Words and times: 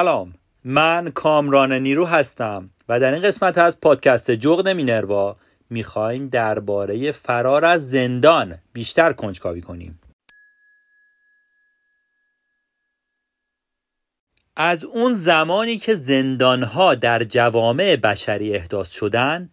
سلام. 0.00 0.34
من 0.64 1.10
کامران 1.10 1.72
نیرو 1.72 2.06
هستم 2.06 2.70
و 2.88 3.00
در 3.00 3.14
این 3.14 3.22
قسمت 3.22 3.58
از 3.58 3.80
پادکست 3.80 4.30
جغد 4.30 4.68
مینروا 4.68 5.36
می‌خوایم 5.70 6.28
درباره 6.28 7.12
فرار 7.12 7.64
از 7.64 7.90
زندان 7.90 8.58
بیشتر 8.72 9.12
کنجکاوی 9.12 9.60
کنیم. 9.60 10.00
از 14.56 14.84
اون 14.84 15.14
زمانی 15.14 15.78
که 15.78 15.94
زندانها 15.94 16.94
در 16.94 17.22
جوامع 17.22 17.96
بشری 17.96 18.54
احداث 18.54 18.90
شدن 18.90 19.50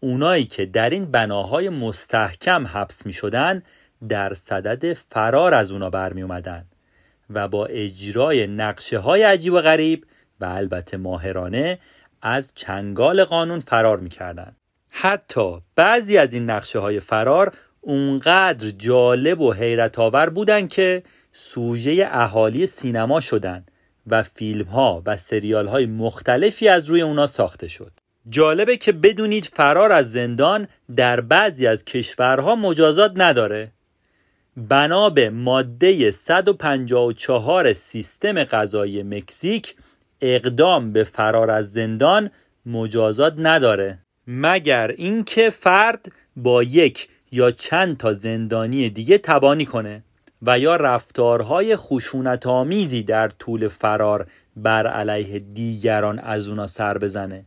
اونایی 0.00 0.44
که 0.44 0.66
در 0.66 0.90
این 0.90 1.10
بناهای 1.10 1.68
مستحکم 1.68 2.66
حبس 2.66 3.06
می 3.06 3.12
شدن 3.12 3.62
در 4.08 4.34
صدد 4.34 4.92
فرار 4.92 5.54
از 5.54 5.72
اونا 5.72 5.90
برمی 5.90 6.22
اومدن 6.22 6.64
و 7.30 7.48
با 7.48 7.66
اجرای 7.66 8.46
نقشه 8.46 8.98
های 8.98 9.22
عجیب 9.22 9.52
و 9.52 9.60
غریب 9.60 10.04
و 10.40 10.44
البته 10.44 10.96
ماهرانه 10.96 11.78
از 12.22 12.52
چنگال 12.54 13.24
قانون 13.24 13.60
فرار 13.60 14.00
می‌کردند. 14.00 14.56
حتی 14.90 15.58
بعضی 15.76 16.18
از 16.18 16.34
این 16.34 16.50
نقشه 16.50 16.78
های 16.78 17.00
فرار 17.00 17.52
اونقدر 17.80 18.70
جالب 18.70 19.40
و 19.40 19.52
حیرت 19.52 19.98
آور 19.98 20.30
بودن 20.30 20.66
که 20.66 21.02
سوژه 21.32 22.08
اهالی 22.10 22.66
سینما 22.66 23.20
شدند 23.20 23.70
و 24.06 24.22
فیلم 24.22 24.66
ها 24.66 25.02
و 25.06 25.16
سریال 25.16 25.66
های 25.66 25.86
مختلفی 25.86 26.68
از 26.68 26.84
روی 26.84 27.02
اونا 27.02 27.26
ساخته 27.26 27.68
شد. 27.68 27.92
جالبه 28.28 28.76
که 28.76 28.92
بدونید 28.92 29.44
فرار 29.44 29.92
از 29.92 30.12
زندان 30.12 30.68
در 30.96 31.20
بعضی 31.20 31.66
از 31.66 31.84
کشورها 31.84 32.54
مجازات 32.54 33.12
نداره 33.16 33.72
بنا 34.56 35.10
به 35.10 35.30
ماده 35.30 36.10
154 36.10 37.72
سیستم 37.72 38.44
قضایی 38.44 39.02
مکزیک 39.02 39.76
اقدام 40.20 40.92
به 40.92 41.04
فرار 41.04 41.50
از 41.50 41.72
زندان 41.72 42.30
مجازات 42.66 43.34
نداره. 43.38 43.98
مگر 44.26 44.94
اینکه 44.96 45.50
فرد 45.50 46.12
با 46.36 46.62
یک 46.62 47.08
یا 47.30 47.50
چند 47.50 47.96
تا 47.96 48.12
زندانی 48.12 48.90
دیگه 48.90 49.18
تبانی 49.18 49.64
کنه 49.64 50.04
و 50.42 50.58
یا 50.58 50.76
رفتارهای 50.76 51.76
خشونت 51.76 52.46
آمیزی 52.46 53.02
در 53.02 53.28
طول 53.28 53.68
فرار 53.68 54.26
بر 54.56 54.86
علیه 54.86 55.38
دیگران 55.38 56.18
از 56.18 56.48
اونا 56.48 56.66
سر 56.66 56.98
بزنه؟ 56.98 57.44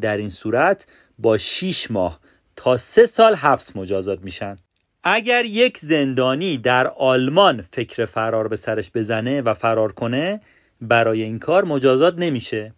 در 0.00 0.16
این 0.16 0.30
صورت 0.30 0.86
با 1.18 1.38
6 1.38 1.90
ماه 1.90 2.20
تا 2.56 2.76
سه 2.76 3.06
سال 3.06 3.34
حبس 3.34 3.76
مجازات 3.76 4.20
میشن. 4.20 4.56
اگر 5.04 5.44
یک 5.44 5.78
زندانی 5.78 6.58
در 6.58 6.86
آلمان 6.86 7.62
فکر 7.72 8.04
فرار 8.04 8.48
به 8.48 8.56
سرش 8.56 8.90
بزنه 8.94 9.42
و 9.42 9.54
فرار 9.54 9.92
کنه 9.92 10.40
برای 10.80 11.22
این 11.22 11.38
کار 11.38 11.64
مجازات 11.64 12.14
نمیشه. 12.18 12.72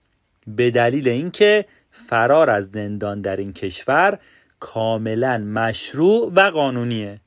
به 0.47 0.71
دلیل 0.71 1.09
اینکه 1.09 1.65
فرار 1.91 2.51
از 2.51 2.71
زندان 2.71 3.21
در 3.21 3.37
این 3.37 3.53
کشور 3.53 4.19
کاملا 4.61 5.39
مشروع 5.39 6.33
و 6.37 6.51
قانونیه. 6.51 7.21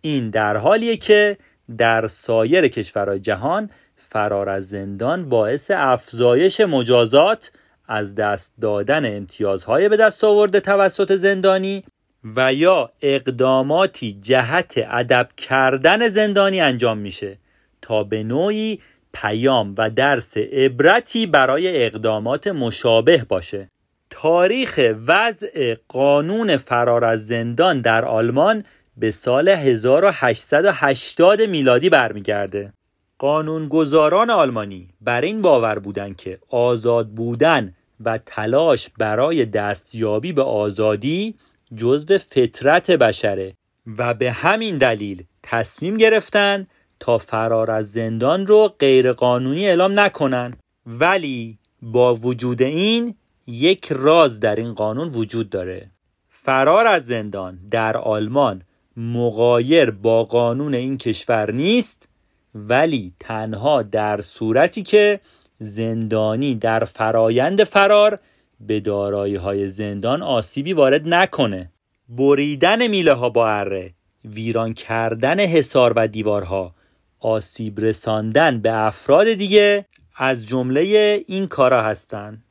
این 0.00 0.30
در 0.30 0.56
حالیه 0.56 0.96
که 0.96 1.36
در 1.78 2.08
سایر 2.08 2.68
کشورهای 2.68 3.20
جهان 3.20 3.70
فرار 3.96 4.48
از 4.48 4.68
زندان 4.68 5.28
باعث 5.28 5.70
افزایش 5.74 6.60
مجازات 6.60 7.52
از 7.88 8.14
دست 8.14 8.54
دادن 8.60 9.16
امتیازهای 9.16 9.88
به 9.88 9.96
دست 9.96 10.24
آورده 10.24 10.60
توسط 10.60 11.16
زندانی 11.16 11.84
و 12.24 12.54
یا 12.54 12.90
اقداماتی 13.02 14.18
جهت 14.22 14.74
ادب 14.88 15.28
کردن 15.36 16.08
زندانی 16.08 16.60
انجام 16.60 16.98
میشه 16.98 17.38
تا 17.82 18.04
به 18.04 18.22
نوعی 18.22 18.80
پیام 19.12 19.74
و 19.78 19.90
درس 19.90 20.36
عبرتی 20.36 21.26
برای 21.26 21.86
اقدامات 21.86 22.46
مشابه 22.46 23.24
باشه. 23.28 23.68
تاریخ 24.10 24.80
وضع 25.06 25.74
قانون 25.88 26.56
فرار 26.56 27.04
از 27.04 27.26
زندان 27.26 27.80
در 27.80 28.04
آلمان 28.04 28.64
به 28.96 29.10
سال 29.10 29.48
1880 29.48 31.42
میلادی 31.42 31.90
برمیگرده. 31.90 32.72
قانونگذاران 33.18 34.30
آلمانی 34.30 34.88
بر 35.00 35.20
این 35.20 35.42
باور 35.42 35.78
بودند 35.78 36.16
که 36.16 36.38
آزاد 36.48 37.08
بودن 37.08 37.74
و 38.04 38.18
تلاش 38.18 38.88
برای 38.98 39.44
دستیابی 39.44 40.32
به 40.32 40.42
آزادی 40.42 41.34
جزو 41.76 42.18
فطرت 42.18 42.90
بشره 42.90 43.54
و 43.98 44.14
به 44.14 44.32
همین 44.32 44.78
دلیل 44.78 45.24
تصمیم 45.42 45.96
گرفتن 45.96 46.66
تا 47.00 47.18
فرار 47.18 47.70
از 47.70 47.92
زندان 47.92 48.46
رو 48.46 48.74
غیرقانونی 48.78 49.66
اعلام 49.66 50.00
نکنن. 50.00 50.54
ولی 50.86 51.58
با 51.82 52.14
وجود 52.14 52.62
این 52.62 53.14
یک 53.46 53.92
راز 53.92 54.40
در 54.40 54.56
این 54.56 54.74
قانون 54.74 55.08
وجود 55.08 55.50
داره. 55.50 55.90
فرار 56.28 56.86
از 56.86 57.06
زندان 57.06 57.58
در 57.70 57.96
آلمان 57.96 58.62
مقایر 58.96 59.90
با 59.90 60.24
قانون 60.24 60.74
این 60.74 60.98
کشور 60.98 61.52
نیست 61.52 62.08
ولی 62.54 63.12
تنها 63.20 63.82
در 63.82 64.20
صورتی 64.20 64.82
که 64.82 65.20
زندانی 65.58 66.54
در 66.54 66.84
فرایند 66.84 67.64
فرار 67.64 68.18
به 68.60 68.80
دارایی 68.80 69.34
های 69.34 69.68
زندان 69.68 70.22
آسیبی 70.22 70.72
وارد 70.72 71.08
نکنه. 71.08 71.70
بریدن 72.08 72.86
میله 72.86 73.12
ها 73.12 73.28
با 73.28 73.48
اره 73.48 73.94
ویران 74.24 74.74
کردن 74.74 75.40
حصار 75.40 75.92
و 75.96 76.08
دیوارها 76.08 76.74
آسیب 77.20 77.80
رساندن 77.80 78.60
به 78.60 78.74
افراد 78.74 79.32
دیگه 79.32 79.86
از 80.16 80.46
جمله 80.46 80.80
این 81.26 81.46
کارا 81.46 81.82
هستند 81.82 82.44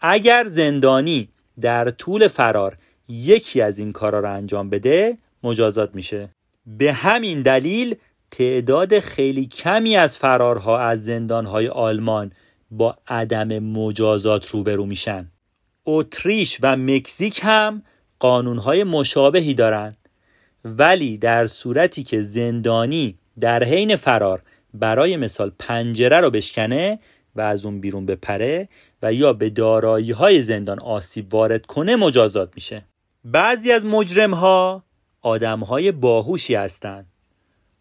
اگر 0.00 0.44
زندانی 0.44 1.28
در 1.60 1.90
طول 1.90 2.28
فرار 2.28 2.76
یکی 3.08 3.60
از 3.60 3.78
این 3.78 3.92
کارا 3.92 4.20
را 4.20 4.32
انجام 4.32 4.70
بده 4.70 5.18
مجازات 5.42 5.94
میشه. 5.94 6.28
به 6.66 6.92
همین 6.92 7.42
دلیل 7.42 7.96
تعداد 8.30 8.98
خیلی 8.98 9.46
کمی 9.46 9.96
از 9.96 10.18
فرارها 10.18 10.78
از 10.78 11.04
زندانهای 11.04 11.68
آلمان 11.68 12.32
با 12.70 12.98
عدم 13.08 13.58
مجازات 13.58 14.46
روبرو 14.46 14.86
میشن. 14.86 15.30
اتریش 15.86 16.58
و 16.62 16.76
مکزیک 16.76 17.40
هم 17.42 17.82
قانونهای 18.18 18.84
مشابهی 18.84 19.54
دارند. 19.54 19.96
ولی 20.64 21.18
در 21.18 21.46
صورتی 21.46 22.02
که 22.02 22.22
زندانی 22.22 23.18
در 23.40 23.64
حین 23.64 23.96
فرار 23.96 24.42
برای 24.74 25.16
مثال 25.16 25.52
پنجره 25.58 26.20
رو 26.20 26.30
بشکنه 26.30 26.98
و 27.36 27.40
از 27.40 27.66
اون 27.66 27.80
بیرون 27.80 28.06
بپره 28.06 28.68
و 29.02 29.12
یا 29.12 29.32
به 29.32 29.50
دارایی 29.50 30.10
های 30.10 30.42
زندان 30.42 30.80
آسیب 30.80 31.34
وارد 31.34 31.66
کنه 31.66 31.96
مجازات 31.96 32.50
میشه. 32.54 32.84
بعضی 33.24 33.72
از 33.72 33.86
مجرم 33.86 34.34
ها 34.34 34.84
آدم 35.22 35.60
های 35.60 35.92
باهوشی 35.92 36.54
هستند. 36.54 37.06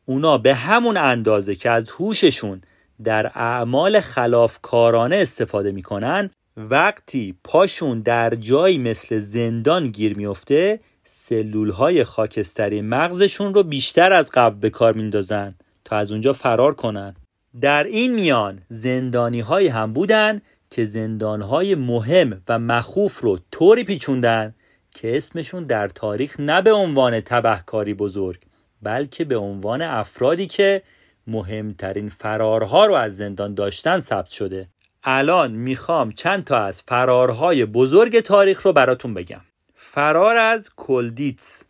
اونا 0.06 0.38
به 0.38 0.56
همون 0.56 0.98
اندازه 0.98 1.56
که 1.56 1.70
از 1.70 1.90
هوششون 1.90 2.62
در 3.04 3.32
اعمال 3.36 4.00
خلافکارانه 4.00 5.16
استفاده 5.16 5.72
می‌کنن 5.72 6.30
وقتی 6.60 7.36
پاشون 7.44 8.02
در 8.02 8.36
جایی 8.36 8.78
مثل 8.78 9.18
زندان 9.18 9.88
گیر 9.88 10.18
میفته 10.18 10.80
سلول 11.04 11.70
های 11.70 12.04
خاکستری 12.04 12.82
مغزشون 12.82 13.54
رو 13.54 13.64
بیشتر 13.64 14.14
از 14.14 14.30
قبل 14.34 14.60
به 14.60 14.70
کار 14.70 14.94
میندازن 14.94 15.56
تا 15.86 15.96
از 15.96 16.12
اونجا 16.12 16.34
فرار 16.34 16.74
کنن. 16.74 17.16
در 17.62 17.84
این 17.84 18.14
میان 18.14 18.62
زندانی 18.70 19.40
های 19.40 19.68
هم 19.68 19.94
بودن 19.94 20.42
که 20.70 20.86
زندان 20.86 21.42
های 21.42 21.76
مهم 21.76 22.42
و 22.48 22.60
مخوف 22.60 23.20
رو 23.20 23.40
طوری 23.52 23.84
پیچوندن 23.84 24.56
که 24.92 25.18
اسمشون 25.18 25.64
در 25.64 25.88
تاریخ 25.88 26.40
نه 26.40 26.62
به 26.62 26.72
عنوان 26.72 27.22
تبهکاری 27.22 27.94
بزرگ 27.94 28.42
بلکه 28.82 29.26
به 29.26 29.38
عنوان 29.38 29.82
افرادی 29.82 30.48
که 30.48 30.82
مهمترین 31.28 32.10
فرارها 32.10 32.86
رو 32.86 32.94
از 32.94 33.18
زندان 33.18 33.54
داشتن 33.54 34.00
ثبت 34.00 34.30
شده. 34.30 34.68
الان 35.04 35.52
می‌خوام 35.52 36.12
چند 36.12 36.44
تا 36.44 36.58
از 36.58 36.82
فرارهای 36.82 37.66
بزرگ 37.66 38.20
تاریخ 38.20 38.66
رو 38.66 38.74
براتون 38.74 39.14
بگم. 39.14 39.42
فرار 39.76 40.38
از 40.38 40.70
کلدیتس 40.76 41.64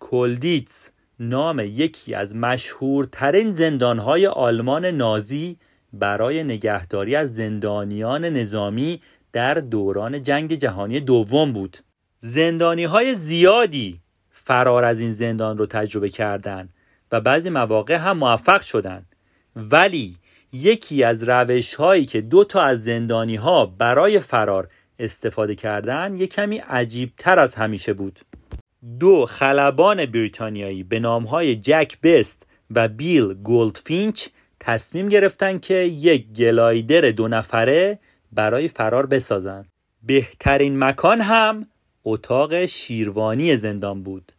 کلدیتس 0.00 0.90
نام 1.20 1.58
یکی 1.58 2.14
از 2.14 2.36
مشهورترین 2.36 3.52
زندانهای 3.52 4.26
آلمان 4.26 4.86
نازی 4.86 5.56
برای 5.92 6.44
نگهداری 6.44 7.16
از 7.16 7.34
زندانیان 7.34 8.24
نظامی 8.24 9.00
در 9.32 9.54
دوران 9.54 10.22
جنگ 10.22 10.54
جهانی 10.54 11.00
دوم 11.00 11.52
بود. 11.52 11.78
زندانی 12.20 12.84
های 12.84 13.14
زیادی 13.14 14.00
فرار 14.30 14.84
از 14.84 15.00
این 15.00 15.12
زندان 15.12 15.58
رو 15.58 15.66
تجربه 15.66 16.08
کردند 16.08 16.68
و 17.12 17.20
بعضی 17.20 17.50
مواقع 17.50 17.94
هم 17.94 18.18
موفق 18.18 18.60
شدند 18.60 19.06
ولی 19.56 20.16
یکی 20.52 21.04
از 21.04 21.28
روش 21.28 21.74
هایی 21.74 22.06
که 22.06 22.20
دو 22.20 22.44
تا 22.44 22.62
از 22.62 22.84
زندانی 22.84 23.36
ها 23.36 23.66
برای 23.66 24.20
فرار 24.20 24.68
استفاده 24.98 25.54
کردن 25.54 26.14
یک 26.14 26.34
کمی 26.34 26.58
عجیب 26.58 27.12
تر 27.18 27.38
از 27.38 27.54
همیشه 27.54 27.92
بود. 27.92 28.20
دو 29.00 29.26
خلبان 29.26 30.06
بریتانیایی 30.06 30.82
به 30.82 31.00
نام 31.00 31.24
های 31.24 31.56
جک 31.56 32.00
بست 32.02 32.46
و 32.70 32.88
بیل 32.88 33.34
گولدفینچ 33.34 34.28
تصمیم 34.60 35.08
گرفتن 35.08 35.58
که 35.58 35.74
یک 35.74 36.32
گلایدر 36.32 37.10
دو 37.10 37.28
نفره 37.28 37.98
برای 38.32 38.68
فرار 38.68 39.06
بسازن. 39.06 39.64
بهترین 40.02 40.84
مکان 40.84 41.20
هم 41.20 41.66
اتاق 42.04 42.66
شیروانی 42.66 43.56
زندان 43.56 44.02
بود. 44.02 44.32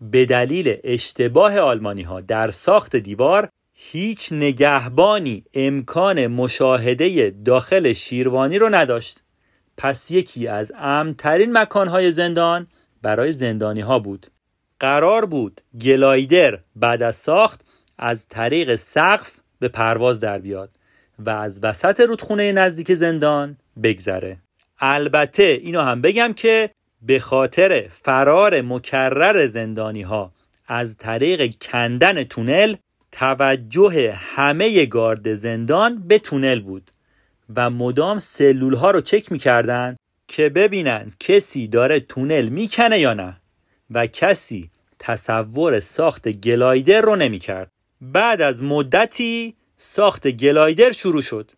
به 0.00 0.26
دلیل 0.26 0.76
اشتباه 0.84 1.58
آلمانی 1.58 2.02
ها 2.02 2.20
در 2.20 2.50
ساخت 2.50 2.96
دیوار 2.96 3.48
هیچ 3.78 4.32
نگهبانی 4.32 5.44
امکان 5.54 6.26
مشاهده 6.26 7.30
داخل 7.44 7.92
شیروانی 7.92 8.58
رو 8.58 8.68
نداشت. 8.68 9.22
پس 9.76 10.10
یکی 10.10 10.48
از 10.48 10.72
امترین 10.78 11.58
مکانهای 11.58 12.12
زندان 12.12 12.66
برای 13.02 13.32
زندانی 13.32 13.80
ها 13.80 13.98
بود. 13.98 14.26
قرار 14.80 15.26
بود 15.26 15.60
گلایدر 15.80 16.58
بعد 16.76 17.02
از 17.02 17.16
ساخت 17.16 17.60
از 17.98 18.28
طریق 18.28 18.76
سقف 18.76 19.32
به 19.58 19.68
پرواز 19.68 20.20
در 20.20 20.38
بیاد 20.38 20.70
و 21.18 21.30
از 21.30 21.60
وسط 21.64 22.00
رودخونه 22.00 22.52
نزدیک 22.52 22.94
زندان 22.94 23.56
بگذره. 23.82 24.38
البته 24.80 25.42
اینو 25.62 25.80
هم 25.80 26.00
بگم 26.00 26.32
که 26.32 26.70
به 27.02 27.18
خاطر 27.18 27.88
فرار 27.90 28.62
مکرر 28.62 29.46
زندانی 29.46 30.02
ها 30.02 30.32
از 30.68 30.96
طریق 30.96 31.54
کندن 31.60 32.24
تونل 32.24 32.76
توجه 33.18 34.12
همه 34.12 34.86
گارد 34.86 35.34
زندان 35.34 36.02
به 36.08 36.18
تونل 36.18 36.60
بود 36.60 36.90
و 37.56 37.70
مدام 37.70 38.18
سلول 38.18 38.74
ها 38.74 38.90
رو 38.90 39.00
چک 39.00 39.32
می‌کردن 39.32 39.96
که 40.28 40.48
ببینن 40.48 41.12
کسی 41.20 41.68
داره 41.68 42.00
تونل 42.00 42.48
می‌کنه 42.48 42.98
یا 42.98 43.14
نه 43.14 43.36
و 43.90 44.06
کسی 44.06 44.70
تصور 44.98 45.80
ساخت 45.80 46.28
گلایدر 46.28 47.00
رو 47.00 47.16
نمی‌کرد. 47.16 47.70
بعد 48.00 48.42
از 48.42 48.62
مدتی 48.62 49.54
ساخت 49.76 50.28
گلایدر 50.28 50.92
شروع 50.92 51.22
شد. 51.22 51.50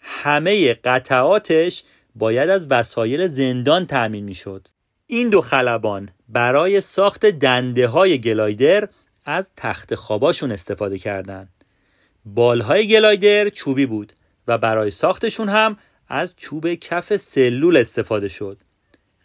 همه 0.00 0.74
قطعاتش 0.74 1.82
باید 2.14 2.50
از 2.50 2.66
وسایل 2.70 3.26
زندان 3.26 3.86
تأمین 3.86 4.24
می‌شد. 4.24 4.68
این 5.06 5.28
دو 5.30 5.40
خلبان 5.40 6.08
برای 6.28 6.80
ساخت 6.80 7.26
دنده 7.26 7.86
های 7.86 8.20
گلایدر 8.20 8.88
از 9.24 9.50
تخت 9.56 9.94
خواباشون 9.94 10.52
استفاده 10.52 10.98
کردند. 10.98 11.48
بالهای 12.24 12.88
گلایدر 12.88 13.48
چوبی 13.48 13.86
بود 13.86 14.12
و 14.46 14.58
برای 14.58 14.90
ساختشون 14.90 15.48
هم 15.48 15.76
از 16.08 16.32
چوب 16.36 16.74
کف 16.74 17.16
سلول 17.16 17.76
استفاده 17.76 18.28
شد. 18.28 18.58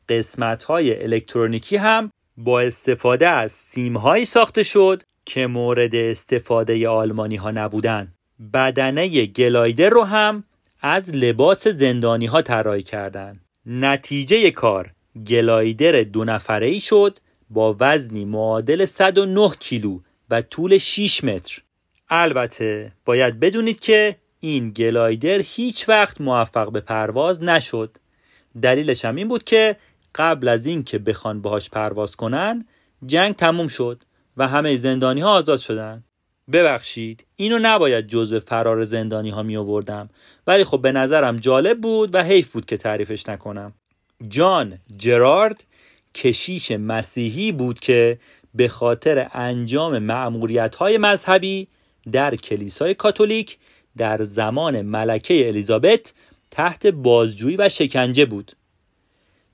قسمت 0.09 0.63
های 0.63 1.03
الکترونیکی 1.03 1.75
هم 1.77 2.11
با 2.37 2.61
استفاده 2.61 3.27
از 3.27 3.51
سیمهایی 3.51 4.25
ساخته 4.25 4.63
شد 4.63 5.03
که 5.25 5.47
مورد 5.47 5.95
استفاده 5.95 6.87
آلمانی 6.87 7.35
ها 7.35 7.51
نبودن. 7.51 8.13
بدنه 8.53 9.25
گلایدر 9.25 9.89
رو 9.89 10.03
هم 10.03 10.43
از 10.81 11.09
لباس 11.09 11.67
زندانی 11.67 12.25
ها 12.25 12.41
طراحی 12.41 12.83
کردند. 12.83 13.41
نتیجه 13.65 14.51
کار 14.51 14.91
گلایدر 15.27 16.03
دو 16.03 16.25
نفره 16.25 16.67
ای 16.67 16.79
شد 16.79 17.19
با 17.49 17.75
وزنی 17.79 18.25
معادل 18.25 18.85
109 18.85 19.49
کیلو 19.59 19.99
و 20.29 20.41
طول 20.41 20.77
6 20.77 21.23
متر. 21.23 21.61
البته 22.09 22.91
باید 23.05 23.39
بدونید 23.39 23.79
که 23.79 24.15
این 24.39 24.71
گلایدر 24.71 25.41
هیچ 25.41 25.89
وقت 25.89 26.21
موفق 26.21 26.71
به 26.71 26.79
پرواز 26.79 27.43
نشد. 27.43 27.97
دلیلش 28.61 29.05
هم 29.05 29.15
این 29.15 29.27
بود 29.27 29.43
که 29.43 29.77
قبل 30.15 30.47
از 30.47 30.65
اینکه 30.65 30.99
بخوان 30.99 31.41
باهاش 31.41 31.69
پرواز 31.69 32.15
کنن 32.15 32.65
جنگ 33.05 33.35
تموم 33.35 33.67
شد 33.67 34.03
و 34.37 34.47
همه 34.47 34.77
زندانی 34.77 35.21
ها 35.21 35.29
آزاد 35.29 35.59
شدن. 35.59 36.03
ببخشید 36.51 37.25
اینو 37.35 37.59
نباید 37.61 38.07
جزو 38.07 38.39
فرار 38.39 38.83
زندانی 38.83 39.29
ها 39.29 39.43
می 39.43 39.57
آوردم 39.57 40.09
ولی 40.47 40.63
خب 40.63 40.81
به 40.81 40.91
نظرم 40.91 41.35
جالب 41.35 41.81
بود 41.81 42.15
و 42.15 42.23
حیف 42.23 42.49
بود 42.49 42.65
که 42.65 42.77
تعریفش 42.77 43.29
نکنم. 43.29 43.73
جان 44.29 44.77
جرارد 44.97 45.63
کشیش 46.15 46.71
مسیحی 46.71 47.51
بود 47.51 47.79
که 47.79 48.19
به 48.55 48.67
خاطر 48.67 49.29
انجام 49.33 49.99
معمولیت 49.99 50.75
های 50.75 50.97
مذهبی 50.97 51.67
در 52.11 52.35
کلیسای 52.35 52.93
کاتولیک 52.93 53.57
در 53.97 54.23
زمان 54.23 54.81
ملکه 54.81 55.47
الیزابت 55.47 56.13
تحت 56.51 56.87
بازجویی 56.87 57.57
و 57.57 57.69
شکنجه 57.69 58.25
بود. 58.25 58.51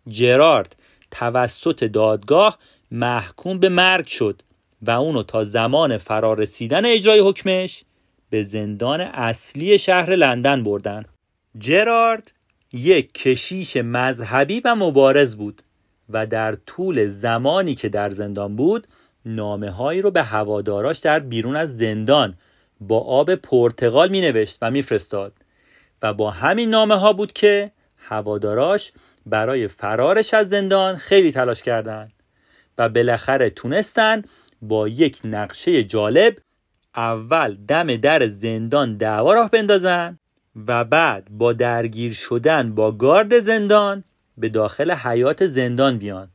جرارد 0.08 0.76
توسط 1.12 1.84
دادگاه 1.84 2.60
محکوم 2.92 3.60
به 3.60 3.70
مرگ 3.70 4.08
شد 4.08 4.42
و 4.82 4.92
اونو 4.92 5.24
تا 5.24 5.44
زمان 5.44 5.98
فرارسیدن 5.98 6.86
اجرای 6.86 7.20
حکمش 7.20 7.84
به 8.30 8.44
زندان 8.44 9.02
اصلی 9.02 9.80
شهر 9.80 10.16
لندن 10.16 10.64
بردن. 10.64 11.06
جرارد 11.58 12.32
یک 12.74 13.14
کشیش 13.14 13.78
مذهبی 13.78 14.60
و 14.60 14.76
مبارز 14.76 15.36
بود. 15.36 15.62
و 16.10 16.26
در 16.28 16.56
طول 16.56 17.08
زمانی 17.10 17.76
که 17.76 17.90
در 17.90 18.10
زندان 18.10 18.56
بود 18.56 18.88
نامه 19.26 19.70
هایی 19.70 20.02
رو 20.02 20.12
به 20.12 20.24
هواداراش 20.24 21.00
در 21.00 21.20
بیرون 21.20 21.56
از 21.56 21.78
زندان 21.78 22.38
با 22.80 23.00
آب 23.00 23.36
پرتغال 23.36 24.10
می 24.10 24.22
نوشت 24.22 24.58
و 24.62 24.72
میفرستاد. 24.72 25.34
و 26.02 26.14
با 26.14 26.32
همین 26.32 26.70
نامه 26.70 26.96
ها 26.96 27.14
بود 27.14 27.34
که 27.34 27.72
هواداراش 27.98 28.92
برای 29.26 29.68
فرارش 29.68 30.34
از 30.34 30.50
زندان 30.50 30.98
خیلی 30.98 31.32
تلاش 31.32 31.62
کردند 31.62 32.14
و 32.78 32.90
بالاخره 32.90 33.50
تونستن 33.50 34.24
با 34.62 34.88
یک 34.88 35.22
نقشه 35.24 35.84
جالب 35.84 36.38
اول 36.96 37.58
دم 37.68 37.96
در 37.96 38.28
زندان 38.28 38.98
دعوا 38.98 39.34
راه 39.34 39.50
بندازن 39.50 40.20
و 40.68 40.84
بعد 40.84 41.28
با 41.32 41.54
درگیر 41.54 42.14
شدن 42.14 42.76
با 42.76 42.92
گارد 42.92 43.40
زندان 43.40 44.04
به 44.38 44.50
داخل 44.50 44.92
حیات 44.92 45.46
زندان 45.46 45.98
بیان. 45.98 46.30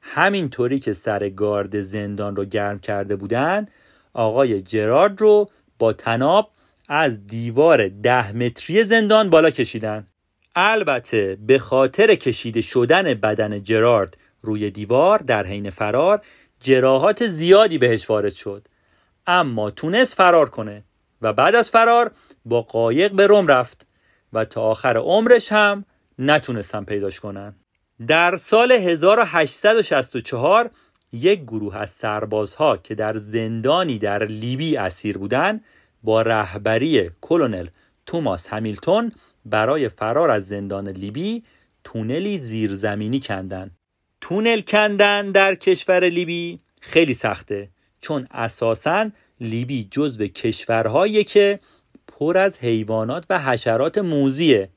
همینطوری 0.00 0.78
که 0.78 0.92
سر 0.92 1.28
گارد 1.28 1.80
زندان 1.80 2.36
رو 2.36 2.44
گرم 2.44 2.78
کرده 2.78 3.16
بودن 3.16 3.66
آقای 4.12 4.62
جرارد 4.62 5.20
رو 5.20 5.50
با 5.78 5.92
تناب 5.92 6.50
از 6.88 7.26
دیوار 7.26 7.88
ده 7.88 8.32
متری 8.32 8.84
زندان 8.84 9.30
بالا 9.30 9.50
کشیدن. 9.50 10.06
البته 10.56 11.38
به 11.46 11.58
خاطر 11.58 12.14
کشیده 12.14 12.60
شدن 12.60 13.14
بدن 13.14 13.62
جرارد 13.62 14.16
روی 14.42 14.70
دیوار 14.70 15.18
در 15.18 15.46
حین 15.46 15.70
فرار 15.70 16.20
جراحات 16.60 17.26
زیادی 17.26 17.78
بهش 17.78 18.10
وارد 18.10 18.32
شد. 18.32 18.68
اما 19.26 19.70
تونست 19.70 20.14
فرار 20.14 20.50
کنه 20.50 20.84
و 21.22 21.32
بعد 21.32 21.54
از 21.54 21.70
فرار 21.70 22.10
با 22.44 22.62
قایق 22.62 23.12
به 23.12 23.26
روم 23.26 23.46
رفت 23.46 23.86
و 24.32 24.44
تا 24.44 24.62
آخر 24.62 24.96
عمرش 24.96 25.52
هم 25.52 25.84
نتونستن 26.18 26.84
پیداش 26.84 27.20
کنن. 27.20 27.54
در 28.06 28.36
سال 28.36 28.72
1864 28.72 30.70
یک 31.12 31.42
گروه 31.42 31.76
از 31.76 31.90
سربازها 31.90 32.76
که 32.76 32.94
در 32.94 33.18
زندانی 33.18 33.98
در 33.98 34.26
لیبی 34.26 34.76
اسیر 34.76 35.18
بودند 35.18 35.64
با 36.02 36.22
رهبری 36.22 37.10
کلونل 37.20 37.66
توماس 38.06 38.48
همیلتون 38.48 39.12
برای 39.46 39.88
فرار 39.88 40.30
از 40.30 40.48
زندان 40.48 40.88
لیبی 40.88 41.42
تونلی 41.84 42.38
زیرزمینی 42.38 43.20
کندن. 43.20 43.70
تونل 44.20 44.60
کندن 44.60 45.32
در 45.32 45.54
کشور 45.54 46.08
لیبی 46.08 46.60
خیلی 46.80 47.14
سخته 47.14 47.68
چون 48.00 48.26
اساسا 48.30 49.10
لیبی 49.40 49.88
جزو 49.90 50.26
کشورهایی 50.26 51.24
که 51.24 51.60
پر 52.06 52.38
از 52.38 52.58
حیوانات 52.58 53.26
و 53.30 53.38
حشرات 53.38 53.98
موزیه. 53.98 54.68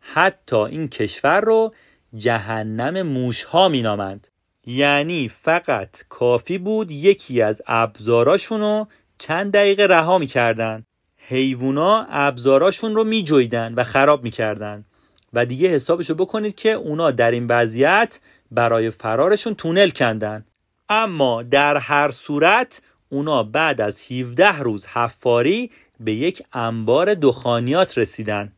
حتی 0.00 0.56
این 0.56 0.88
کشور 0.88 1.40
رو 1.40 1.74
جهنم 2.16 3.02
موشها 3.02 3.68
مینامند. 3.68 4.28
یعنی 4.66 5.28
فقط 5.28 5.96
کافی 6.08 6.58
بود 6.58 6.90
یکی 6.90 7.42
از 7.42 7.62
ابزاراشون 7.66 8.60
رو 8.60 8.86
چند 9.18 9.52
دقیقه 9.52 9.86
رها 9.86 10.18
می‌کردن. 10.18 10.84
حیوونا 11.16 12.06
ابزاراشون 12.10 12.94
رو 12.94 13.04
میجویدن 13.04 13.74
و 13.74 13.84
خراب 13.84 14.24
می‌کردن. 14.24 14.84
و 15.32 15.46
دیگه 15.46 15.68
حسابشو 15.68 16.14
بکنید 16.14 16.54
که 16.54 16.72
اونا 16.72 17.10
در 17.10 17.30
این 17.30 17.46
وضعیت 17.46 18.20
برای 18.50 18.90
فرارشون 18.90 19.54
تونل 19.54 19.90
کندن. 19.90 20.44
اما 20.88 21.42
در 21.42 21.76
هر 21.76 22.10
صورت 22.10 22.82
اونا 23.08 23.42
بعد 23.42 23.80
از 23.80 24.12
17 24.12 24.58
روز 24.58 24.86
حفاری 24.86 25.70
به 26.00 26.12
یک 26.12 26.42
انبار 26.52 27.14
دخانیات 27.14 27.98
رسیدن. 27.98 28.52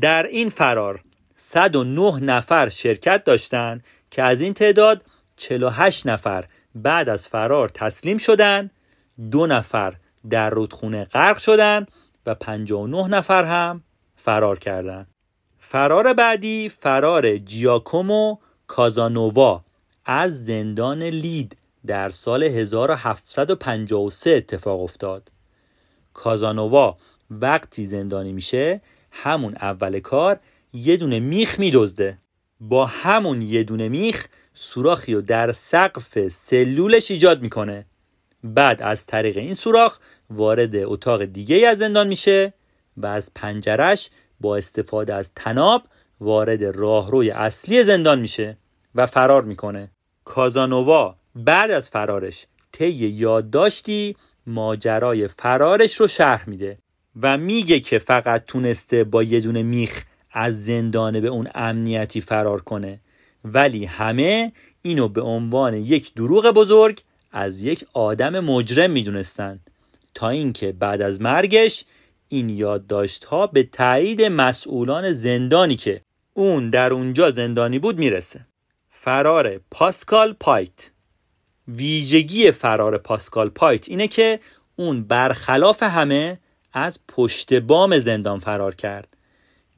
در 0.00 0.26
این 0.26 0.48
فرار 0.48 1.02
109 1.36 2.20
نفر 2.20 2.68
شرکت 2.68 3.24
داشتند 3.24 3.84
که 4.10 4.22
از 4.22 4.40
این 4.40 4.54
تعداد 4.54 5.04
48 5.36 6.06
نفر 6.06 6.44
بعد 6.74 7.08
از 7.08 7.28
فرار 7.28 7.68
تسلیم 7.68 8.18
شدند 8.18 8.70
دو 9.30 9.46
نفر 9.46 9.94
در 10.30 10.50
رودخونه 10.50 11.04
غرق 11.04 11.38
شدند 11.38 11.92
و 12.26 12.34
59 12.34 13.08
نفر 13.08 13.44
هم 13.44 13.82
فرار 14.16 14.58
کردند. 14.58 15.06
فرار 15.58 16.14
بعدی 16.14 16.68
فرار 16.68 17.36
جیاکومو 17.36 18.36
کازانووا 18.66 19.64
از 20.04 20.44
زندان 20.44 21.02
لید 21.02 21.56
در 21.86 22.10
سال 22.10 22.42
1753 22.42 24.30
اتفاق 24.30 24.80
افتاد. 24.80 25.30
کازانووا 26.14 26.96
وقتی 27.30 27.86
زندانی 27.86 28.32
میشه 28.32 28.80
همون 29.22 29.54
اول 29.54 30.00
کار 30.00 30.40
یه 30.72 30.96
دونه 30.96 31.20
میخ 31.20 31.58
میدزده. 31.58 32.18
با 32.60 32.86
همون 32.86 33.42
یه 33.42 33.62
دونه 33.62 33.88
میخ 33.88 34.26
سوراخی 34.54 35.14
رو 35.14 35.20
در 35.20 35.52
سقف 35.52 36.28
سلولش 36.28 37.10
ایجاد 37.10 37.42
می‌کنه. 37.42 37.86
بعد 38.44 38.82
از 38.82 39.06
طریق 39.06 39.36
این 39.36 39.54
سوراخ 39.54 39.98
وارد 40.30 40.76
اتاق 40.76 41.24
دیگه 41.24 41.68
از 41.68 41.78
زندان 41.78 42.08
میشه 42.08 42.52
و 42.96 43.06
از 43.06 43.30
پنجرش 43.34 44.10
با 44.40 44.56
استفاده 44.56 45.14
از 45.14 45.30
تناب 45.36 45.82
وارد 46.20 46.64
راهروی 46.64 47.30
اصلی 47.30 47.84
زندان 47.84 48.20
میشه 48.20 48.58
و 48.94 49.06
فرار 49.06 49.42
می‌کنه. 49.42 49.90
کازانووا 50.24 51.16
بعد 51.34 51.70
از 51.70 51.90
فرارش 51.90 52.46
طی 52.72 52.88
یادداشتی 52.92 54.16
ماجرای 54.46 55.28
فرارش 55.28 55.94
رو 55.94 56.06
شرح 56.06 56.48
میده. 56.48 56.78
و 57.22 57.38
میگه 57.38 57.80
که 57.80 57.98
فقط 57.98 58.44
تونسته 58.46 59.04
با 59.04 59.22
یه 59.22 59.40
دونه 59.40 59.62
میخ 59.62 60.02
از 60.32 60.64
زندان 60.64 61.20
به 61.20 61.28
اون 61.28 61.48
امنیتی 61.54 62.20
فرار 62.20 62.60
کنه. 62.60 63.00
ولی 63.44 63.84
همه 63.84 64.52
اینو 64.82 65.08
به 65.08 65.20
عنوان 65.20 65.74
یک 65.74 66.14
دروغ 66.14 66.46
بزرگ 66.50 67.00
از 67.32 67.62
یک 67.62 67.84
آدم 67.92 68.40
مجرم 68.40 68.90
می‌دونستند 68.90 69.70
تا 70.14 70.28
اینکه 70.28 70.72
بعد 70.72 71.02
از 71.02 71.20
مرگش 71.20 71.84
این 72.28 72.48
یادداشت 72.48 73.24
ها 73.24 73.46
به 73.46 73.62
تایید 73.62 74.22
مسئولان 74.22 75.12
زندانی 75.12 75.76
که 75.76 76.00
اون 76.34 76.70
در 76.70 76.92
اونجا 76.92 77.30
زندانی 77.30 77.78
بود 77.78 77.98
می‌رسه. 77.98 78.40
فرار 78.90 79.60
پاسکال 79.70 80.32
پایت. 80.40 80.90
ویژگی 81.68 82.50
فرار 82.50 82.98
پاسکال 82.98 83.48
پایت 83.48 83.88
اینه 83.88 84.08
که 84.08 84.40
اون 84.76 85.04
برخلاف 85.04 85.82
همه 85.82 86.38
از 86.78 86.98
پشت 87.08 87.54
بام 87.54 87.98
زندان 87.98 88.38
فرار 88.38 88.74
کرد 88.74 89.16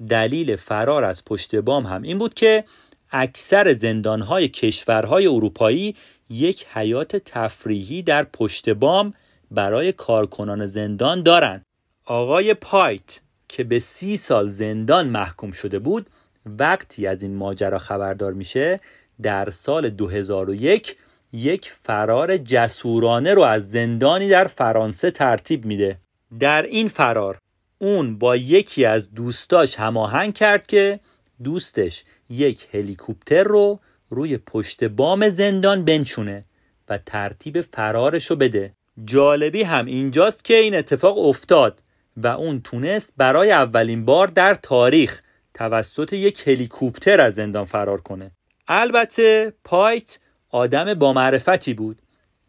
دلیل 0.08 0.56
فرار 0.56 1.04
از 1.04 1.24
پشت 1.24 1.54
بام 1.56 1.86
هم 1.86 2.02
این 2.02 2.18
بود 2.18 2.34
که 2.34 2.64
اکثر 3.10 3.72
زندانهای 3.72 4.48
کشورهای 4.48 5.26
اروپایی 5.26 5.96
یک 6.30 6.66
حیات 6.72 7.16
تفریحی 7.16 8.02
در 8.02 8.22
پشت 8.22 8.68
بام 8.68 9.14
برای 9.50 9.92
کارکنان 9.92 10.66
زندان 10.66 11.22
دارند. 11.22 11.64
آقای 12.04 12.54
پایت 12.54 13.20
که 13.48 13.64
به 13.64 13.78
سی 13.78 14.16
سال 14.16 14.48
زندان 14.48 15.08
محکوم 15.08 15.50
شده 15.50 15.78
بود 15.78 16.06
وقتی 16.46 17.06
از 17.06 17.22
این 17.22 17.36
ماجرا 17.36 17.78
خبردار 17.78 18.32
میشه 18.32 18.80
در 19.22 19.50
سال 19.50 19.90
2001 19.90 20.96
یک 21.32 21.72
فرار 21.82 22.36
جسورانه 22.36 23.34
رو 23.34 23.42
از 23.42 23.70
زندانی 23.70 24.28
در 24.28 24.44
فرانسه 24.44 25.10
ترتیب 25.10 25.64
میده 25.64 25.98
در 26.38 26.62
این 26.62 26.88
فرار 26.88 27.38
اون 27.78 28.18
با 28.18 28.36
یکی 28.36 28.84
از 28.84 29.14
دوستاش 29.14 29.74
هماهنگ 29.76 30.34
کرد 30.34 30.66
که 30.66 31.00
دوستش 31.44 32.04
یک 32.30 32.66
هلیکوپتر 32.72 33.44
رو 33.44 33.80
روی 34.10 34.38
پشت 34.38 34.84
بام 34.84 35.28
زندان 35.28 35.84
بنچونه 35.84 36.44
و 36.88 36.98
ترتیب 36.98 37.60
فرارش 37.60 38.26
رو 38.26 38.36
بده. 38.36 38.72
جالبی 39.04 39.62
هم 39.62 39.86
اینجاست 39.86 40.44
که 40.44 40.56
این 40.56 40.74
اتفاق 40.74 41.18
افتاد 41.18 41.82
و 42.16 42.26
اون 42.26 42.60
تونست 42.60 43.12
برای 43.16 43.52
اولین 43.52 44.04
بار 44.04 44.26
در 44.26 44.54
تاریخ 44.54 45.22
توسط 45.54 46.12
یک 46.12 46.48
هلیکوپتر 46.48 47.20
از 47.20 47.34
زندان 47.34 47.64
فرار 47.64 48.00
کنه. 48.00 48.30
البته 48.68 49.52
پایت 49.64 50.18
آدم 50.50 50.94
با 50.94 51.12
معرفتی 51.12 51.74
بود. 51.74 52.02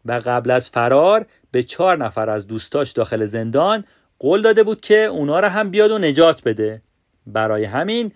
و 0.06 0.20
قبل 0.26 0.50
از 0.50 0.70
فرار 0.70 1.26
به 1.50 1.62
چهار 1.62 2.04
نفر 2.04 2.30
از 2.30 2.46
دوستاش 2.46 2.92
داخل 2.92 3.24
زندان 3.24 3.84
قول 4.18 4.42
داده 4.42 4.62
بود 4.62 4.80
که 4.80 4.98
اونا 4.98 5.40
را 5.40 5.48
هم 5.48 5.70
بیاد 5.70 5.90
و 5.90 5.98
نجات 5.98 6.42
بده. 6.42 6.82
برای 7.26 7.64
همین 7.64 8.10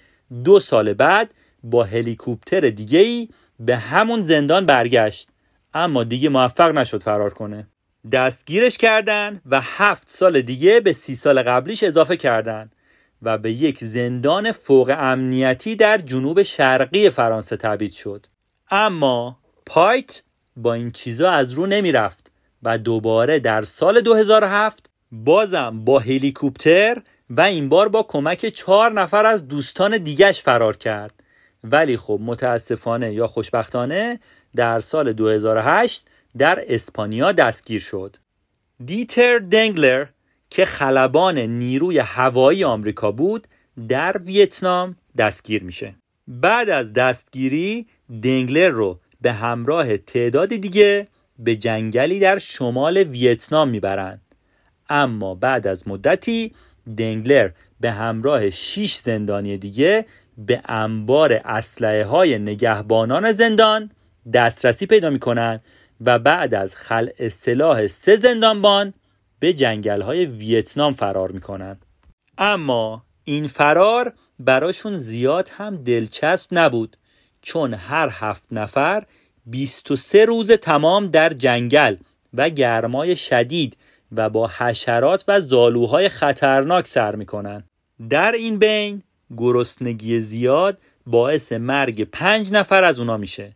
دو 0.45 0.61
سال 0.61 0.93
بعد 0.95 1.35
با 1.63 1.85
هلیکوپتر 1.85 2.61
دیگه 2.61 2.99
ای 2.99 3.29
به 3.61 3.77
همون 3.77 4.23
زندان 4.23 4.67
برگشت. 4.67 5.29
اما 5.75 6.05
دیگه 6.05 6.29
موفق 6.29 6.71
نشد 6.71 7.03
فرار 7.03 7.35
کنه. 7.35 7.67
دستگیرش 8.13 8.79
کردن 8.79 9.41
و 9.47 9.61
هفت 9.63 10.09
سال 10.09 10.41
دیگه 10.41 10.81
به 10.81 10.93
سی 10.93 11.15
سال 11.15 11.43
قبلیش 11.43 11.83
اضافه 11.83 12.17
کردن 12.17 12.71
و 13.23 13.39
به 13.39 13.53
یک 13.53 13.85
زندان 13.85 14.53
فوق 14.53 14.95
امنیتی 14.99 15.77
در 15.77 15.99
جنوب 15.99 16.43
شرقی 16.43 17.11
فرانسه 17.11 17.57
تبعید 17.57 17.93
شد. 17.93 18.27
اما 18.71 19.39
پایت 19.67 20.23
با 20.57 20.75
این 20.75 20.91
چیزا 20.91 21.31
از 21.31 21.53
رو 21.53 21.67
نمی 21.67 21.93
رفت 21.93 22.31
و 22.63 22.79
دوباره 22.79 23.39
در 23.39 23.65
سال 23.65 24.01
2007 24.01 24.91
بازم 25.13 25.85
با 25.85 25.99
هلیکوپتر 25.99 27.03
و 27.31 27.41
این 27.41 27.69
بار 27.69 27.89
با 27.89 28.03
کمک 28.03 28.47
چهار 28.47 28.93
نفر 28.93 29.27
از 29.27 29.49
دوستان 29.49 29.99
دیگش 29.99 30.43
فرار 30.43 30.77
کرد. 30.77 31.23
ولی 31.65 31.97
خب 31.97 32.21
متاسفانه 32.23 33.13
یا 33.13 33.27
خوشبختانه 33.27 34.21
در 34.57 34.81
سال 34.81 35.13
2008 35.13 36.07
در 36.39 36.65
اسپانیا 36.69 37.33
دستگیر 37.33 37.81
شد. 37.81 38.17
دیتر 38.85 39.39
دنگلر 39.39 40.07
که 40.51 40.65
خلبان 40.65 41.39
نیروی 41.39 41.99
هوایی 41.99 42.65
آمریکا 42.65 43.13
بود 43.13 43.47
در 43.89 44.19
ویتنام 44.19 44.97
دستگیر 45.19 45.63
میشه. 45.65 45.95
بعد 46.29 46.69
از 46.69 46.93
دستگیری 46.93 47.87
دنگلر 48.23 48.69
رو 48.69 49.01
به 49.27 49.33
همراه 49.33 49.97
تعداد 49.97 50.57
دیگه 50.57 51.09
به 51.39 51.57
جنگلی 51.57 52.19
در 52.19 52.39
شمال 52.39 52.97
ویتنام 52.97 53.69
می‌برند 53.69 54.21
اما 54.89 55.35
بعد 55.35 55.67
از 55.67 55.89
مدتی 55.89 56.53
دنگلر 56.99 57.51
به 57.81 57.91
همراه 57.91 58.51
6 58.51 58.95
زندانی 58.95 59.59
دیگه 59.59 60.07
به 60.39 60.63
انبار 60.65 61.33
اسلحه 61.45 62.05
های 62.05 62.39
نگهبانان 62.39 63.33
زندان 63.33 63.91
دسترسی 64.33 64.87
پیدا 64.87 65.11
می 65.11 65.19
کنند 65.19 65.65
و 66.01 66.19
بعد 66.19 66.55
از 66.55 66.77
خلع 66.77 67.29
سلاح 67.29 67.87
سه 67.87 68.17
زندانبان 68.17 68.95
به 69.41 69.53
جنگل 69.53 70.03
های 70.03 70.27
ویتنام 70.27 70.93
فرار 70.93 71.33
می 71.33 71.41
کنند. 71.41 71.87
اما 72.39 73.05
این 73.25 73.47
فرار 73.47 74.13
براشون 74.39 74.97
زیاد 74.97 75.51
هم 75.53 75.77
دلچسب 75.77 76.49
نبود 76.53 76.97
چون 77.47 77.75
هر 77.75 78.09
هفت 78.13 78.45
نفر 78.53 79.05
23 79.47 80.25
روز 80.25 80.53
تمام 80.53 81.07
در 81.07 81.33
جنگل 81.33 81.97
و 82.35 82.51
گرمای 82.51 83.17
شدید 83.17 83.77
و 84.13 84.31
با 84.31 84.51
حشرات 84.59 85.25
و 85.29 85.41
زالوهای 85.41 86.09
خطرناک 86.09 86.87
سر 86.87 87.15
می‌کنن 87.17 87.65
در 88.11 88.33
این 88.33 88.59
بین 88.59 89.03
گرسنگی 89.37 90.21
زیاد 90.21 90.79
باعث 91.07 91.53
مرگ 91.53 92.05
پنج 92.05 92.53
نفر 92.53 92.85
از 92.85 92.99
اونا 92.99 93.17
میشه. 93.17 93.53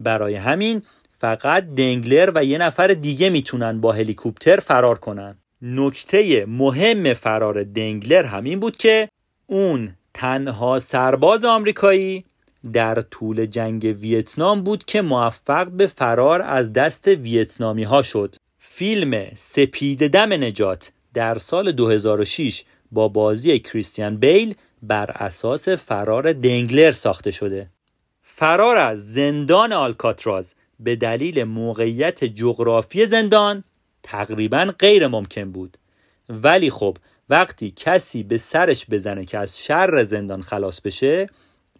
برای 0.00 0.34
همین 0.34 0.82
فقط 1.18 1.64
دنگلر 1.74 2.32
و 2.34 2.44
یه 2.44 2.58
نفر 2.58 2.86
دیگه 2.86 3.30
می‌تونن 3.30 3.80
با 3.80 3.92
هلیکوپتر 3.92 4.56
فرار 4.56 4.98
کنن. 4.98 5.36
نکته 5.62 6.46
مهم 6.48 7.14
فرار 7.14 7.62
دنگلر 7.62 8.24
همین 8.24 8.60
بود 8.60 8.76
که 8.76 9.08
اون 9.46 9.94
تنها 10.14 10.78
سرباز 10.78 11.44
آمریکایی 11.44 12.24
در 12.72 13.00
طول 13.00 13.46
جنگ 13.46 13.96
ویتنام 14.00 14.62
بود 14.62 14.84
که 14.84 15.02
موفق 15.02 15.68
به 15.68 15.86
فرار 15.86 16.42
از 16.42 16.72
دست 16.72 17.08
ویتنامی 17.08 17.82
ها 17.82 18.02
شد. 18.02 18.36
فیلم 18.58 19.30
سپید 19.34 20.08
دم 20.08 20.32
نجات 20.32 20.92
در 21.14 21.38
سال 21.38 21.72
2006 21.72 22.64
با 22.92 23.08
بازی 23.08 23.58
کریستیان 23.58 24.16
بیل 24.16 24.54
بر 24.82 25.10
اساس 25.10 25.68
فرار 25.68 26.32
دنگلر 26.32 26.92
ساخته 26.92 27.30
شده. 27.30 27.68
فرار 28.22 28.76
از 28.76 29.12
زندان 29.12 29.72
آلکاتراز 29.72 30.54
به 30.80 30.96
دلیل 30.96 31.44
موقعیت 31.44 32.24
جغرافی 32.24 33.06
زندان 33.06 33.64
تقریبا 34.02 34.74
غیر 34.78 35.06
ممکن 35.06 35.52
بود. 35.52 35.78
ولی 36.28 36.70
خب 36.70 36.96
وقتی 37.28 37.72
کسی 37.76 38.22
به 38.22 38.38
سرش 38.38 38.86
بزنه 38.90 39.24
که 39.24 39.38
از 39.38 39.58
شر 39.58 40.04
زندان 40.04 40.42
خلاص 40.42 40.80
بشه 40.80 41.26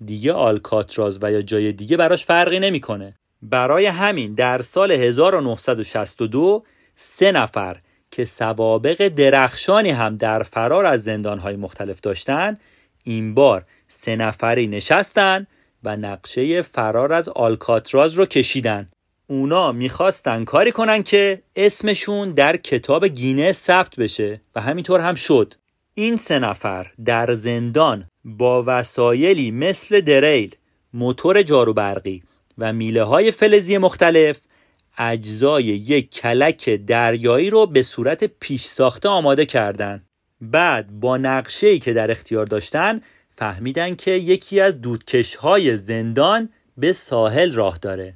دیگه 0.05 0.33
آلکاتراز 0.33 1.19
و 1.23 1.33
یا 1.33 1.43
جای 1.43 1.73
دیگه 1.73 1.97
براش 1.97 2.25
فرقی 2.25 2.61
نمی‌کنه. 2.61 3.15
برای 3.43 3.87
همین 3.87 4.35
در 4.35 4.63
سال 4.63 4.93
1962 4.93 6.65
سه 6.95 7.33
نفر 7.33 7.77
که 8.11 8.25
سوابق 8.25 9.09
درخشانی 9.09 9.91
هم 9.91 10.17
در 10.17 10.43
فرار 10.43 10.87
از 10.87 11.03
زندانهای 11.03 11.57
مختلف 11.57 12.01
داشتن 12.01 12.57
این 13.05 13.35
بار 13.35 13.65
سه 13.89 14.17
نفری 14.17 14.67
نشستن 14.67 15.47
و 15.85 15.97
نقشه 15.97 16.63
فرار 16.63 17.13
از 17.13 17.29
آلکاتراز 17.29 18.15
رو 18.15 18.27
کشیدن 18.27 18.89
اونا 19.27 19.73
می‌خواستن 19.73 20.45
کاری 20.45 20.73
کنن 20.73 21.03
که 21.03 21.43
اسمشون 21.57 22.33
در 22.33 22.57
کتاب 22.57 23.07
گینه 23.07 23.53
ثبت 23.53 23.97
بشه 23.97 24.41
و 24.55 24.61
همینطور 24.61 25.01
هم 25.01 25.15
شد 25.15 25.55
این 25.95 26.17
سه 26.17 26.39
نفر 26.39 26.91
در 27.05 27.35
زندان 27.35 28.05
با 28.25 28.65
وسایلی 28.67 29.51
مثل 29.51 30.01
دریل، 30.01 30.57
موتور 30.93 31.43
جارو 31.43 31.73
برقی 31.73 32.23
و 32.59 32.73
میله 32.73 33.03
های 33.03 33.31
فلزی 33.31 33.79
مختلف 33.79 34.41
اجزای 34.99 35.65
یک 35.65 36.11
کلک 36.11 36.71
دریایی 36.71 37.51
رو 37.51 37.67
به 37.67 37.83
صورت 37.83 38.25
پیش 38.25 38.65
ساخته 38.65 39.09
آماده 39.09 39.47
کردن. 39.47 40.05
بعد 40.41 41.01
با 41.01 41.17
نقشه 41.17 41.79
که 41.79 41.93
در 41.93 42.11
اختیار 42.11 42.47
داشتن 42.47 43.01
فهمیدن 43.37 43.95
که 43.95 44.11
یکی 44.11 44.61
از 44.61 44.81
دودکش 44.81 45.37
های 45.37 45.77
زندان 45.77 46.49
به 46.77 46.93
ساحل 46.93 47.53
راه 47.53 47.79
داره. 47.79 48.15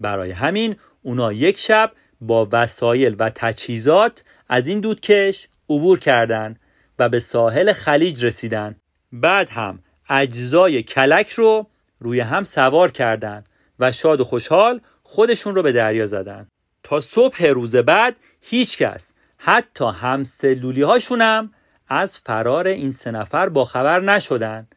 برای 0.00 0.30
همین 0.30 0.76
اونا 1.02 1.32
یک 1.32 1.58
شب 1.58 1.92
با 2.20 2.48
وسایل 2.52 3.16
و 3.18 3.30
تجهیزات 3.34 4.24
از 4.48 4.66
این 4.66 4.80
دودکش 4.80 5.48
عبور 5.70 5.98
کردند 5.98 6.60
و 6.98 7.08
به 7.08 7.20
ساحل 7.20 7.72
خلیج 7.72 8.24
رسیدن. 8.24 8.76
بعد 9.12 9.50
هم 9.50 9.78
اجزای 10.08 10.82
کلک 10.82 11.30
رو 11.30 11.66
روی 11.98 12.20
هم 12.20 12.44
سوار 12.44 12.90
کردند 12.90 13.48
و 13.78 13.92
شاد 13.92 14.20
و 14.20 14.24
خوشحال 14.24 14.80
خودشون 15.02 15.54
رو 15.54 15.62
به 15.62 15.72
دریا 15.72 16.06
زدن. 16.06 16.48
تا 16.82 17.00
صبح 17.00 17.46
روز 17.46 17.76
بعد 17.76 18.16
هیچ 18.40 18.78
کس 18.78 19.12
حتی 19.38 19.84
همسلولی 19.84 20.82
هاشون 20.82 21.20
هم 21.20 21.52
از 21.88 22.18
فرار 22.18 22.66
این 22.66 22.92
سه 22.92 23.10
نفر 23.10 23.48
با 23.48 23.64
خبر 23.64 24.00
نشدن. 24.00 24.68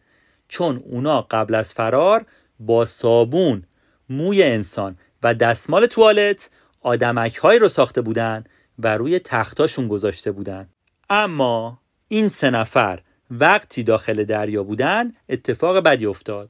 چون 0.48 0.83
اونا 0.86 1.21
قبل 1.21 1.55
از 1.55 1.74
فرار 1.74 2.25
با 2.59 2.86
صابون 2.86 3.63
موی 4.09 4.43
انسان 4.43 4.98
و 5.24 5.33
دستمال 5.33 5.86
توالت 5.86 6.50
آدمک 6.81 7.36
هایی 7.36 7.59
رو 7.59 7.69
ساخته 7.69 8.01
بودن 8.01 8.43
و 8.79 8.98
روی 8.98 9.19
تختاشون 9.19 9.88
گذاشته 9.88 10.31
بودن. 10.31 10.69
اما 11.09 11.81
این 12.07 12.29
سه 12.29 12.50
نفر 12.50 13.00
وقتی 13.31 13.83
داخل 13.83 14.24
دریا 14.24 14.63
بودن 14.63 15.13
اتفاق 15.29 15.77
بدی 15.77 16.05
افتاد. 16.05 16.50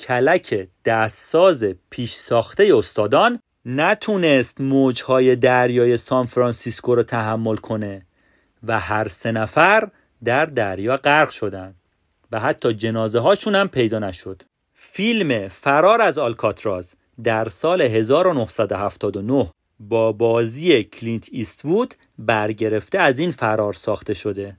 کلک 0.00 0.68
دستساز 0.84 1.64
پیش 1.90 2.12
ساخته 2.12 2.72
استادان 2.76 3.40
نتونست 3.64 4.60
موجهای 4.60 5.36
دریای 5.36 5.96
سان 5.96 6.26
فرانسیسکو 6.26 6.94
رو 6.94 7.02
تحمل 7.02 7.56
کنه 7.56 8.06
و 8.62 8.80
هر 8.80 9.08
سه 9.08 9.32
نفر 9.32 9.88
در 10.24 10.46
دریا 10.46 10.96
غرق 10.96 11.30
شدند 11.30 11.74
و 12.32 12.40
حتی 12.40 12.74
جنازه 12.74 13.18
هاشون 13.18 13.54
هم 13.54 13.68
پیدا 13.68 13.98
نشد. 13.98 14.42
فیلم 14.74 15.48
فرار 15.48 16.00
از 16.00 16.18
آلکاتراز 16.18 16.94
در 17.24 17.48
سال 17.48 17.82
1979 17.82 19.50
با 19.80 20.12
بازی 20.12 20.84
کلینت 20.84 21.28
ایستوود 21.32 21.94
برگرفته 22.18 22.98
از 22.98 23.18
این 23.18 23.30
فرار 23.30 23.72
ساخته 23.72 24.14
شده. 24.14 24.56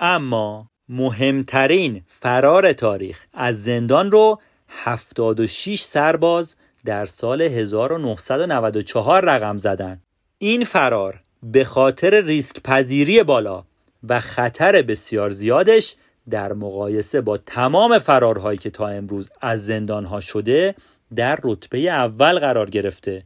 اما 0.00 0.71
مهمترین 0.92 2.02
فرار 2.06 2.72
تاریخ 2.72 3.24
از 3.32 3.64
زندان 3.64 4.10
رو 4.10 4.40
76 4.68 5.82
سرباز 5.82 6.56
در 6.84 7.06
سال 7.06 7.42
1994 7.42 9.24
رقم 9.24 9.56
زدن. 9.56 10.00
این 10.38 10.64
فرار 10.64 11.20
به 11.42 11.64
خاطر 11.64 12.20
ریسک 12.20 12.62
پذیری 12.62 13.22
بالا 13.22 13.64
و 14.08 14.20
خطر 14.20 14.82
بسیار 14.82 15.30
زیادش 15.30 15.96
در 16.30 16.52
مقایسه 16.52 17.20
با 17.20 17.36
تمام 17.36 17.98
فرارهایی 17.98 18.58
که 18.58 18.70
تا 18.70 18.88
امروز 18.88 19.30
از 19.40 19.66
زندانها 19.66 20.20
شده 20.20 20.74
در 21.16 21.38
رتبه 21.44 21.78
اول 21.78 22.38
قرار 22.38 22.70
گرفته 22.70 23.22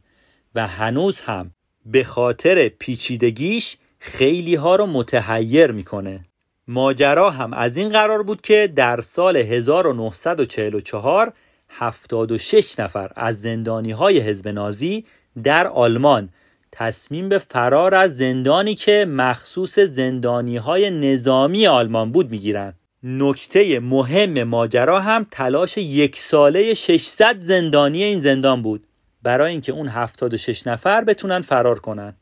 و 0.55 0.67
هنوز 0.67 1.21
هم 1.21 1.51
به 1.85 2.03
خاطر 2.03 2.69
پیچیدگیش 2.69 3.77
خیلی 3.99 4.55
ها 4.55 4.75
رو 4.75 4.85
متحیر 4.85 5.71
می‌کنه. 5.71 6.25
ماجرا 6.67 7.29
هم 7.29 7.53
از 7.53 7.77
این 7.77 7.89
قرار 7.89 8.23
بود 8.23 8.41
که 8.41 8.73
در 8.75 9.01
سال 9.01 9.37
1944 9.37 11.33
76 11.69 12.79
نفر 12.79 13.11
از 13.15 13.41
زندانی 13.41 13.91
های 13.91 14.19
حزب 14.19 14.47
نازی 14.47 15.05
در 15.43 15.67
آلمان 15.67 16.29
تصمیم 16.71 17.29
به 17.29 17.37
فرار 17.37 17.95
از 17.95 18.17
زندانی 18.17 18.75
که 18.75 19.05
مخصوص 19.09 19.79
زندانی 19.79 20.57
های 20.57 20.89
نظامی 20.89 21.67
آلمان 21.67 22.11
بود 22.11 22.31
می‌گیرند. 22.31 22.73
نکته 23.03 23.79
مهم 23.79 24.43
ماجرا 24.43 24.99
هم 24.99 25.23
تلاش 25.31 25.77
یک 25.77 26.17
ساله 26.17 26.73
600 26.73 27.39
زندانی 27.39 28.03
این 28.03 28.19
زندان 28.19 28.61
بود. 28.61 28.87
برای 29.23 29.51
اینکه 29.51 29.71
اون 29.71 29.87
76 29.87 30.67
نفر 30.67 31.03
بتونن 31.03 31.41
فرار 31.41 31.79
کنن. 31.79 32.15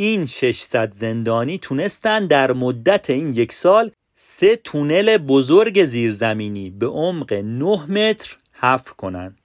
این 0.00 0.26
600 0.26 0.92
زندانی 0.92 1.58
تونستن 1.58 2.26
در 2.26 2.52
مدت 2.52 3.10
این 3.10 3.32
یک 3.34 3.52
سال 3.52 3.90
سه 4.14 4.56
تونل 4.56 5.16
بزرگ 5.16 5.84
زیرزمینی 5.84 6.70
به 6.70 6.86
عمق 6.86 7.32
9 7.32 7.86
متر 7.86 8.36
حفر 8.52 8.92
کنن. 8.92 9.36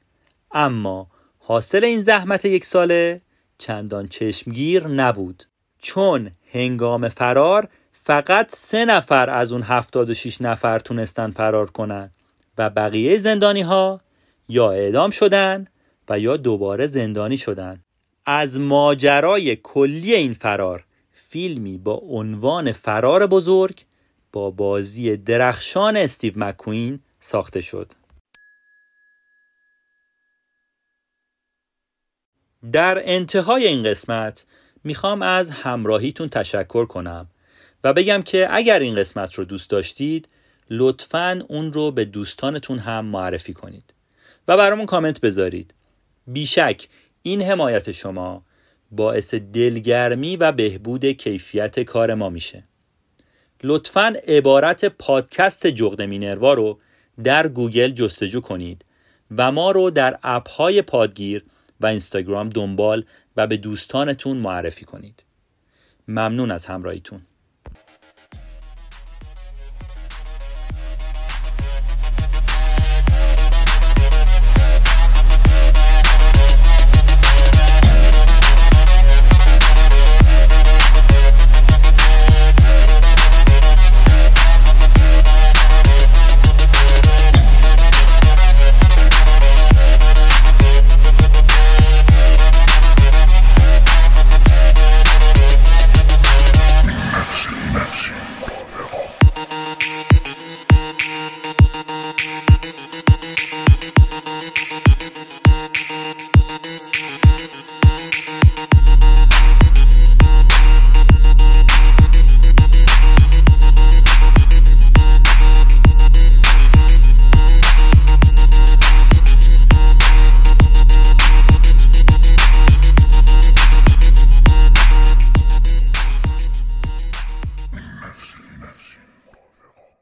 اما 0.51 1.07
حاصل 1.39 1.83
این 1.83 2.01
زحمت 2.01 2.45
یک 2.45 2.65
ساله 2.65 3.21
چندان 3.57 4.07
چشمگیر 4.07 4.87
نبود. 4.87 5.43
چون 5.79 6.31
هنگام 6.51 7.09
فرار 7.09 7.67
فقط 7.91 8.55
سه 8.55 8.85
نفر 8.85 9.29
از 9.29 9.51
اون 9.51 9.61
76 9.61 10.41
نفر 10.41 10.79
تونستن 10.79 11.31
فرار 11.31 11.71
کنن 11.71 12.11
و 12.57 12.69
بقیه 12.69 13.17
زندانی 13.17 13.61
ها 13.61 14.01
یا 14.49 14.71
اعدام 14.71 15.09
شدن 15.09 15.67
و 16.09 16.19
یا 16.19 16.37
دوباره 16.37 16.87
زندانی 16.87 17.37
شدن. 17.37 17.79
از 18.25 18.59
ماجرای 18.59 19.55
کلی 19.55 20.13
این 20.13 20.33
فرار 20.33 20.83
فیلمی 21.11 21.77
با 21.77 21.93
عنوان 21.93 22.71
فرار 22.71 23.27
بزرگ 23.27 23.81
با 24.31 24.51
بازی 24.51 25.17
درخشان 25.17 25.97
استیو 25.97 26.33
مکوین 26.35 26.99
ساخته 27.19 27.61
شد. 27.61 27.91
در 32.71 33.01
انتهای 33.05 33.67
این 33.67 33.83
قسمت 33.83 34.45
می‌خوام 34.83 35.21
از 35.21 35.51
همراهیتون 35.51 36.29
تشکر 36.29 36.85
کنم 36.85 37.27
و 37.83 37.93
بگم 37.93 38.21
که 38.21 38.47
اگر 38.51 38.79
این 38.79 38.95
قسمت 38.95 39.33
رو 39.33 39.45
دوست 39.45 39.69
داشتید 39.69 40.27
لطفا 40.69 41.45
اون 41.47 41.73
رو 41.73 41.91
به 41.91 42.05
دوستانتون 42.05 42.79
هم 42.79 43.05
معرفی 43.05 43.53
کنید 43.53 43.93
و 44.47 44.57
برامون 44.57 44.85
کامنت 44.85 45.21
بذارید. 45.21 45.73
بیشک 46.27 46.87
این 47.27 47.41
حمایت 47.41 47.91
شما 47.91 48.43
باعث 48.91 49.33
دلگرمی 49.33 50.35
و 50.35 50.51
بهبود 50.51 51.05
کیفیت 51.05 51.79
کار 51.79 52.13
ما 52.13 52.29
میشه. 52.29 52.63
لطفا 53.63 54.13
عبارت 54.27 54.85
پادکست 54.85 55.67
جغد 55.67 56.01
مینروا 56.01 56.53
رو 56.53 56.79
در 57.23 57.47
گوگل 57.47 57.91
جستجو 57.91 58.41
کنید 58.41 58.85
و 59.37 59.51
ما 59.51 59.71
رو 59.71 59.89
در 59.89 60.19
اپ 60.23 60.49
های 60.49 60.81
پادگیر 60.81 61.43
و 61.79 61.85
اینستاگرام 61.85 62.49
دنبال 62.49 63.05
و 63.37 63.47
به 63.47 63.57
دوستانتون 63.57 64.37
معرفی 64.37 64.85
کنید. 64.85 65.23
ممنون 66.07 66.51
از 66.51 66.65
همراهیتون. 66.65 67.21